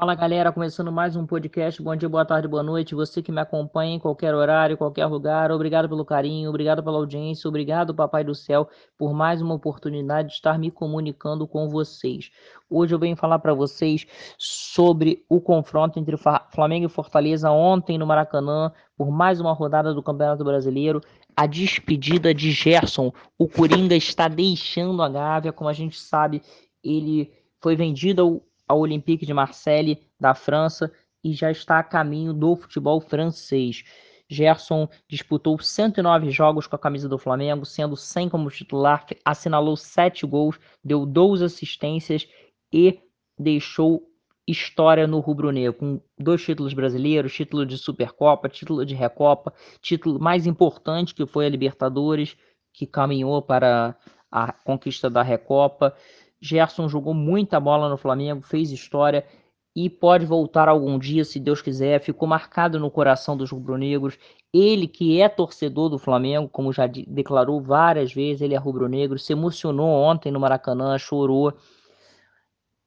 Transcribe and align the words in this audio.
Fala 0.00 0.14
galera, 0.14 0.50
começando 0.50 0.90
mais 0.90 1.14
um 1.14 1.26
podcast. 1.26 1.82
Bom 1.82 1.94
dia, 1.94 2.08
boa 2.08 2.24
tarde, 2.24 2.48
boa 2.48 2.62
noite. 2.62 2.94
Você 2.94 3.20
que 3.20 3.30
me 3.30 3.38
acompanha 3.38 3.96
em 3.96 3.98
qualquer 3.98 4.34
horário, 4.34 4.78
qualquer 4.78 5.04
lugar, 5.04 5.52
obrigado 5.52 5.90
pelo 5.90 6.06
carinho, 6.06 6.48
obrigado 6.48 6.82
pela 6.82 6.96
audiência, 6.96 7.46
obrigado, 7.46 7.94
Papai 7.94 8.24
do 8.24 8.34
Céu, 8.34 8.66
por 8.96 9.12
mais 9.12 9.42
uma 9.42 9.52
oportunidade 9.52 10.28
de 10.28 10.34
estar 10.36 10.58
me 10.58 10.70
comunicando 10.70 11.46
com 11.46 11.68
vocês. 11.68 12.30
Hoje 12.70 12.94
eu 12.94 12.98
venho 12.98 13.14
falar 13.14 13.40
para 13.40 13.52
vocês 13.52 14.06
sobre 14.38 15.22
o 15.28 15.38
confronto 15.38 15.98
entre 15.98 16.16
Flamengo 16.50 16.86
e 16.86 16.88
Fortaleza 16.88 17.50
ontem 17.50 17.98
no 17.98 18.06
Maracanã, 18.06 18.72
por 18.96 19.10
mais 19.10 19.38
uma 19.38 19.52
rodada 19.52 19.92
do 19.92 20.02
Campeonato 20.02 20.42
Brasileiro. 20.42 21.02
A 21.36 21.44
despedida 21.44 22.32
de 22.32 22.52
Gerson. 22.52 23.12
O 23.38 23.46
Coringa 23.46 23.94
está 23.94 24.28
deixando 24.28 25.02
a 25.02 25.10
Gávea, 25.10 25.52
como 25.52 25.68
a 25.68 25.74
gente 25.74 26.00
sabe, 26.00 26.40
ele 26.82 27.30
foi 27.60 27.76
vendido 27.76 28.22
ao 28.22 28.49
ao 28.70 28.78
Olympique 28.78 29.26
de 29.26 29.34
Marseille 29.34 30.00
da 30.18 30.32
França 30.32 30.92
e 31.24 31.32
já 31.32 31.50
está 31.50 31.80
a 31.80 31.82
caminho 31.82 32.32
do 32.32 32.54
futebol 32.54 33.00
francês. 33.00 33.82
Gerson 34.28 34.88
disputou 35.08 35.58
109 35.58 36.30
jogos 36.30 36.68
com 36.68 36.76
a 36.76 36.78
camisa 36.78 37.08
do 37.08 37.18
Flamengo, 37.18 37.66
sendo 37.66 37.96
100 37.96 38.28
como 38.28 38.48
titular, 38.48 39.04
assinalou 39.24 39.76
7 39.76 40.24
gols, 40.24 40.60
deu 40.84 41.04
12 41.04 41.44
assistências 41.44 42.28
e 42.72 43.00
deixou 43.36 44.06
história 44.46 45.04
no 45.06 45.18
rubro-negro, 45.18 45.74
com 45.74 46.00
dois 46.16 46.42
títulos 46.44 46.72
brasileiros, 46.72 47.34
título 47.34 47.66
de 47.66 47.76
Supercopa, 47.76 48.48
título 48.48 48.86
de 48.86 48.94
Recopa, 48.94 49.52
título 49.80 50.20
mais 50.20 50.46
importante 50.46 51.12
que 51.12 51.26
foi 51.26 51.46
a 51.46 51.48
Libertadores, 51.48 52.36
que 52.72 52.86
caminhou 52.86 53.42
para 53.42 53.96
a 54.30 54.52
conquista 54.52 55.10
da 55.10 55.22
Recopa. 55.22 55.94
Gerson 56.40 56.88
jogou 56.88 57.12
muita 57.12 57.60
bola 57.60 57.88
no 57.88 57.96
Flamengo, 57.96 58.40
fez 58.40 58.70
história 58.70 59.26
e 59.74 59.88
pode 59.88 60.26
voltar 60.26 60.68
algum 60.68 60.98
dia, 60.98 61.24
se 61.24 61.38
Deus 61.38 61.62
quiser. 61.62 62.00
Ficou 62.00 62.26
marcado 62.26 62.80
no 62.80 62.90
coração 62.90 63.36
dos 63.36 63.50
rubro-negros. 63.50 64.18
Ele, 64.52 64.88
que 64.88 65.20
é 65.20 65.28
torcedor 65.28 65.88
do 65.88 65.98
Flamengo, 65.98 66.48
como 66.48 66.72
já 66.72 66.86
declarou 66.86 67.60
várias 67.60 68.12
vezes, 68.12 68.42
ele 68.42 68.54
é 68.54 68.58
rubro-negro, 68.58 69.18
se 69.18 69.32
emocionou 69.32 69.88
ontem 69.88 70.32
no 70.32 70.40
Maracanã, 70.40 70.98
chorou. 70.98 71.52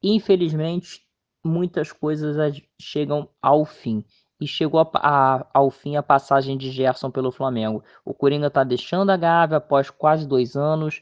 Infelizmente, 0.02 1.02
muitas 1.42 1.90
coisas 1.90 2.60
chegam 2.78 3.28
ao 3.40 3.64
fim. 3.64 4.04
E 4.40 4.46
chegou 4.46 4.80
a, 4.80 4.90
a, 4.94 5.46
ao 5.54 5.70
fim 5.70 5.96
a 5.96 6.02
passagem 6.02 6.58
de 6.58 6.70
Gerson 6.70 7.10
pelo 7.10 7.30
Flamengo. 7.30 7.82
O 8.04 8.12
Coringa 8.12 8.48
está 8.48 8.62
deixando 8.62 9.10
a 9.10 9.16
Gávea 9.16 9.58
após 9.58 9.88
quase 9.88 10.26
dois 10.26 10.56
anos 10.56 11.00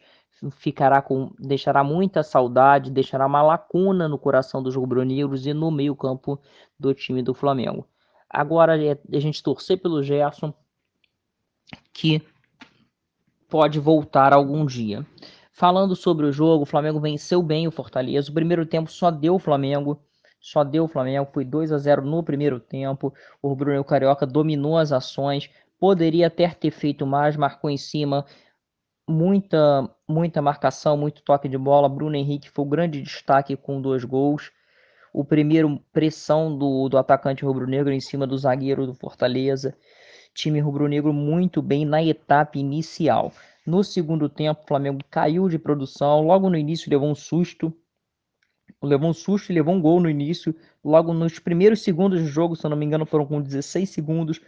ficará 0.50 1.00
com 1.00 1.30
deixará 1.38 1.84
muita 1.84 2.22
saudade, 2.22 2.90
deixará 2.90 3.26
uma 3.26 3.42
lacuna 3.42 4.08
no 4.08 4.18
coração 4.18 4.62
dos 4.62 4.74
rubro-negros 4.74 5.46
e 5.46 5.54
no 5.54 5.70
meio-campo 5.70 6.40
do 6.78 6.92
time 6.94 7.22
do 7.22 7.34
Flamengo. 7.34 7.86
Agora 8.28 8.82
é 8.82 8.98
a 9.12 9.20
gente 9.20 9.42
torcer 9.42 9.80
pelo 9.80 10.02
Gerson 10.02 10.52
que 11.92 12.22
pode 13.48 13.78
voltar 13.78 14.32
algum 14.32 14.64
dia. 14.64 15.06
Falando 15.52 15.94
sobre 15.94 16.24
o 16.24 16.32
jogo, 16.32 16.62
o 16.62 16.66
Flamengo 16.66 16.98
venceu 16.98 17.42
bem 17.42 17.68
o 17.68 17.70
Fortaleza. 17.70 18.30
O 18.30 18.34
primeiro 18.34 18.64
tempo 18.64 18.90
só 18.90 19.10
deu 19.10 19.34
o 19.34 19.38
Flamengo, 19.38 20.00
só 20.40 20.64
deu 20.64 20.84
o 20.84 20.88
Flamengo, 20.88 21.30
foi 21.32 21.44
2 21.44 21.70
a 21.70 21.78
0 21.78 22.02
no 22.02 22.22
primeiro 22.22 22.58
tempo. 22.58 23.12
O 23.42 23.54
Bruno 23.54 23.84
Carioca 23.84 24.26
dominou 24.26 24.78
as 24.78 24.90
ações, 24.90 25.50
poderia 25.78 26.28
até 26.28 26.48
ter 26.48 26.70
feito 26.70 27.06
mais, 27.06 27.36
marcou 27.36 27.68
em 27.68 27.76
cima, 27.76 28.24
muita, 29.12 29.88
muita 30.08 30.42
marcação, 30.42 30.96
muito 30.96 31.22
toque 31.22 31.48
de 31.48 31.58
bola. 31.58 31.88
Bruno 31.88 32.16
Henrique 32.16 32.50
foi 32.50 32.64
o 32.64 32.68
grande 32.68 33.02
destaque 33.02 33.56
com 33.56 33.80
dois 33.80 34.04
gols. 34.04 34.50
O 35.12 35.24
primeiro, 35.24 35.78
pressão 35.92 36.56
do, 36.56 36.88
do 36.88 36.96
atacante 36.96 37.44
rubro-negro 37.44 37.92
em 37.92 38.00
cima 38.00 38.26
do 38.26 38.36
zagueiro 38.38 38.86
do 38.86 38.94
Fortaleza. 38.94 39.76
Time 40.34 40.58
rubro-negro 40.58 41.12
muito 41.12 41.60
bem 41.60 41.84
na 41.84 42.02
etapa 42.02 42.58
inicial. 42.58 43.32
No 43.66 43.84
segundo 43.84 44.28
tempo, 44.28 44.62
o 44.64 44.66
Flamengo 44.66 45.00
caiu 45.10 45.48
de 45.48 45.58
produção. 45.58 46.22
Logo 46.22 46.48
no 46.48 46.56
início, 46.56 46.90
levou 46.90 47.10
um 47.10 47.14
susto. 47.14 47.72
Levou 48.82 49.10
um 49.10 49.12
susto 49.12 49.52
e 49.52 49.54
levou 49.54 49.74
um 49.74 49.80
gol 49.80 50.00
no 50.00 50.08
início. 50.08 50.54
Logo 50.82 51.12
nos 51.12 51.38
primeiros 51.38 51.82
segundos 51.82 52.20
do 52.20 52.26
jogo, 52.26 52.56
se 52.56 52.64
eu 52.64 52.70
não 52.70 52.76
me 52.76 52.86
engano, 52.86 53.04
foram 53.04 53.26
com 53.26 53.40
16 53.40 53.88
segundos. 53.90 54.40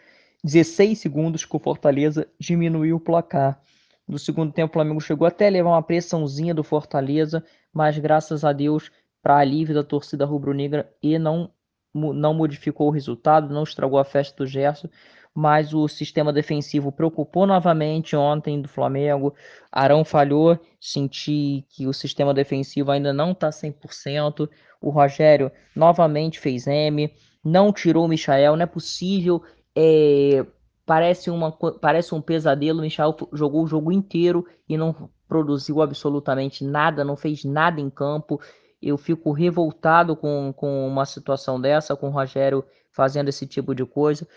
16 0.42 0.98
segundos 0.98 1.44
que 1.44 1.54
o 1.54 1.60
Fortaleza 1.60 2.26
diminuiu 2.40 2.96
o 2.96 3.00
placar. 3.00 3.60
No 4.06 4.18
segundo 4.18 4.52
tempo, 4.52 4.70
o 4.70 4.74
Flamengo 4.74 5.00
chegou 5.00 5.26
até 5.26 5.46
a 5.46 5.50
levar 5.50 5.70
uma 5.70 5.82
pressãozinha 5.82 6.54
do 6.54 6.62
Fortaleza, 6.62 7.44
mas 7.72 7.98
graças 7.98 8.44
a 8.44 8.52
Deus, 8.52 8.90
para 9.22 9.38
alívio 9.38 9.74
da 9.74 9.82
torcida 9.82 10.26
rubro-negra, 10.26 10.92
e 11.02 11.18
não, 11.18 11.50
não 11.92 12.34
modificou 12.34 12.88
o 12.88 12.90
resultado, 12.90 13.52
não 13.52 13.62
estragou 13.62 13.98
a 13.98 14.04
festa 14.04 14.36
do 14.36 14.46
Gerson, 14.46 14.88
mas 15.34 15.74
o 15.74 15.88
sistema 15.88 16.32
defensivo 16.32 16.92
preocupou 16.92 17.46
novamente 17.46 18.14
ontem 18.14 18.60
do 18.62 18.68
Flamengo. 18.68 19.34
Arão 19.72 20.04
falhou, 20.04 20.58
senti 20.80 21.66
que 21.70 21.88
o 21.88 21.92
sistema 21.92 22.32
defensivo 22.32 22.92
ainda 22.92 23.12
não 23.12 23.32
está 23.32 23.50
100%. 23.50 24.48
O 24.80 24.90
Rogério 24.90 25.50
novamente 25.74 26.38
fez 26.38 26.68
M, 26.68 27.12
não 27.42 27.72
tirou 27.72 28.04
o 28.04 28.08
Michael, 28.08 28.54
não 28.54 28.62
é 28.62 28.66
possível 28.66 29.42
é, 29.74 30.46
Parece, 30.86 31.30
uma, 31.30 31.50
parece 31.52 32.14
um 32.14 32.20
pesadelo. 32.20 32.82
Michel 32.82 33.16
jogou 33.32 33.64
o 33.64 33.66
jogo 33.66 33.90
inteiro 33.90 34.46
e 34.68 34.76
não 34.76 35.10
produziu 35.26 35.80
absolutamente 35.80 36.62
nada, 36.64 37.04
não 37.04 37.16
fez 37.16 37.44
nada 37.44 37.80
em 37.80 37.88
campo. 37.88 38.40
Eu 38.80 38.98
fico 38.98 39.32
revoltado 39.32 40.14
com, 40.14 40.52
com 40.54 40.86
uma 40.86 41.06
situação 41.06 41.60
dessa, 41.60 41.96
com 41.96 42.08
o 42.08 42.12
Rogério 42.12 42.64
fazendo 42.92 43.28
esse 43.28 43.46
tipo 43.46 43.74
de 43.74 43.84
coisa. 43.84 44.28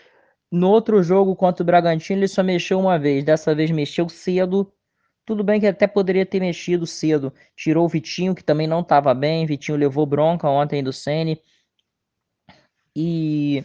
No 0.50 0.70
outro 0.70 1.02
jogo 1.02 1.36
contra 1.36 1.62
o 1.62 1.66
Bragantino, 1.66 2.20
ele 2.20 2.28
só 2.28 2.42
mexeu 2.42 2.80
uma 2.80 2.98
vez. 2.98 3.22
Dessa 3.22 3.54
vez 3.54 3.70
mexeu 3.70 4.08
cedo. 4.08 4.72
Tudo 5.26 5.44
bem 5.44 5.60
que 5.60 5.66
até 5.66 5.86
poderia 5.86 6.24
ter 6.24 6.40
mexido 6.40 6.86
cedo. 6.86 7.32
Tirou 7.54 7.84
o 7.84 7.88
Vitinho, 7.88 8.34
que 8.34 8.42
também 8.42 8.66
não 8.66 8.80
estava 8.80 9.12
bem. 9.12 9.44
Vitinho 9.44 9.76
levou 9.76 10.06
bronca 10.06 10.48
ontem 10.48 10.82
do 10.82 10.92
Sene. 10.92 11.42
E 12.96 13.62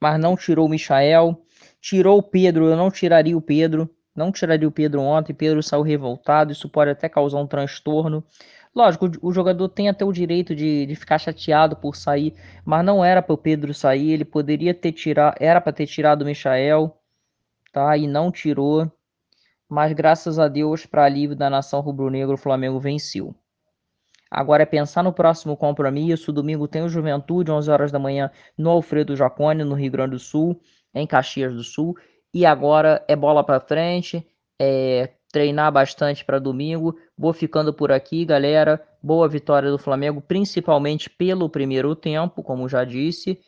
mas 0.00 0.20
não 0.20 0.36
tirou 0.36 0.66
o 0.66 0.68
Michael. 0.68 1.44
Tirou 1.84 2.16
o 2.16 2.22
Pedro, 2.22 2.64
eu 2.64 2.76
não 2.78 2.90
tiraria 2.90 3.36
o 3.36 3.42
Pedro. 3.42 3.90
Não 4.16 4.32
tiraria 4.32 4.66
o 4.66 4.72
Pedro 4.72 5.02
ontem. 5.02 5.34
Pedro 5.34 5.62
saiu 5.62 5.82
revoltado. 5.82 6.50
Isso 6.50 6.66
pode 6.66 6.90
até 6.90 7.10
causar 7.10 7.38
um 7.38 7.46
transtorno. 7.46 8.24
Lógico, 8.74 9.10
o 9.20 9.30
jogador 9.30 9.68
tem 9.68 9.90
até 9.90 10.02
o 10.02 10.10
direito 10.10 10.54
de, 10.54 10.86
de 10.86 10.96
ficar 10.96 11.18
chateado 11.18 11.76
por 11.76 11.94
sair, 11.94 12.34
mas 12.64 12.82
não 12.82 13.04
era 13.04 13.20
para 13.20 13.34
o 13.34 13.36
Pedro 13.36 13.74
sair. 13.74 14.12
Ele 14.12 14.24
poderia 14.24 14.72
ter 14.72 14.92
tirado, 14.92 15.36
era 15.38 15.60
para 15.60 15.74
ter 15.74 15.86
tirado 15.86 16.22
o 16.22 16.24
Michael, 16.24 16.96
tá? 17.70 17.94
E 17.98 18.06
não 18.06 18.32
tirou. 18.32 18.90
Mas 19.68 19.92
graças 19.92 20.38
a 20.38 20.48
Deus, 20.48 20.86
para 20.86 21.04
alívio 21.04 21.36
da 21.36 21.50
nação 21.50 21.80
rubro-negra, 21.80 22.34
o 22.34 22.38
Flamengo 22.38 22.80
venceu. 22.80 23.34
Agora 24.30 24.62
é 24.62 24.66
pensar 24.66 25.02
no 25.02 25.12
próximo 25.12 25.54
compromisso. 25.54 26.32
Domingo 26.32 26.66
tem 26.66 26.82
o 26.82 26.88
Juventude, 26.88 27.50
11 27.50 27.70
horas 27.70 27.92
da 27.92 27.98
manhã, 27.98 28.30
no 28.56 28.70
Alfredo 28.70 29.14
Jacone, 29.14 29.64
no 29.64 29.74
Rio 29.74 29.92
Grande 29.92 30.12
do 30.12 30.18
Sul 30.18 30.58
em 30.94 31.06
Caxias 31.06 31.54
do 31.54 31.64
Sul. 31.64 31.96
E 32.32 32.44
agora 32.46 33.04
é 33.08 33.16
bola 33.16 33.44
para 33.44 33.60
frente, 33.60 34.26
é 34.60 35.10
treinar 35.32 35.72
bastante 35.72 36.24
para 36.24 36.38
domingo. 36.38 36.96
Vou 37.18 37.32
ficando 37.32 37.72
por 37.72 37.90
aqui, 37.90 38.24
galera. 38.24 38.80
Boa 39.02 39.28
vitória 39.28 39.70
do 39.70 39.78
Flamengo, 39.78 40.20
principalmente 40.20 41.10
pelo 41.10 41.48
primeiro 41.48 41.94
tempo, 41.94 42.42
como 42.42 42.68
já 42.68 42.84
disse. 42.84 43.40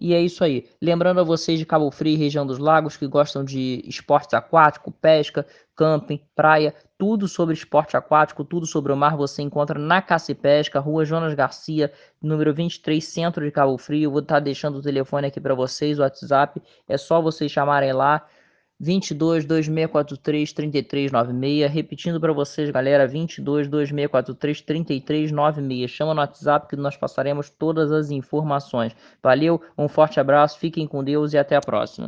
E 0.00 0.14
é 0.14 0.20
isso 0.20 0.42
aí. 0.42 0.66
Lembrando 0.80 1.20
a 1.20 1.22
vocês 1.22 1.58
de 1.58 1.66
Cabo 1.66 1.90
Frio, 1.90 2.18
região 2.18 2.46
dos 2.46 2.58
lagos, 2.58 2.96
que 2.96 3.06
gostam 3.06 3.44
de 3.44 3.84
esportes 3.86 4.32
aquáticos, 4.32 4.94
pesca, 4.98 5.46
camping, 5.76 6.20
praia, 6.34 6.74
tudo 6.96 7.28
sobre 7.28 7.52
esporte 7.52 7.96
aquático, 7.96 8.42
tudo 8.42 8.66
sobre 8.66 8.92
o 8.92 8.96
mar 8.96 9.14
você 9.16 9.42
encontra 9.42 9.78
na 9.78 10.00
Caça 10.00 10.32
e 10.32 10.34
Pesca, 10.34 10.80
Rua 10.80 11.04
Jonas 11.04 11.34
Garcia, 11.34 11.92
número 12.20 12.54
23, 12.54 13.04
centro 13.04 13.44
de 13.44 13.50
Cabo 13.50 13.76
Frio. 13.76 14.10
Vou 14.10 14.20
estar 14.20 14.40
deixando 14.40 14.78
o 14.78 14.82
telefone 14.82 15.26
aqui 15.26 15.40
para 15.40 15.54
vocês, 15.54 15.98
o 15.98 16.02
WhatsApp. 16.02 16.62
É 16.88 16.96
só 16.96 17.20
vocês 17.20 17.52
chamarem 17.52 17.92
lá. 17.92 18.26
22 18.80 19.44
2643 19.44 20.52
3396. 20.54 21.70
Repetindo 21.70 22.18
para 22.18 22.32
vocês, 22.32 22.70
galera, 22.70 23.06
22 23.06 23.68
2643 23.68 24.62
3396. 24.62 25.90
Chama 25.90 26.14
no 26.14 26.20
WhatsApp 26.20 26.66
que 26.66 26.76
nós 26.76 26.96
passaremos 26.96 27.50
todas 27.50 27.92
as 27.92 28.10
informações. 28.10 28.96
Valeu, 29.22 29.60
um 29.76 29.86
forte 29.86 30.18
abraço, 30.18 30.58
fiquem 30.58 30.86
com 30.86 31.04
Deus 31.04 31.34
e 31.34 31.38
até 31.38 31.56
a 31.56 31.60
próxima. 31.60 31.98